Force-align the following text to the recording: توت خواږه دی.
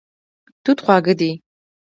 توت 0.63 0.79
خواږه 0.85 1.13
دی. 1.19 1.31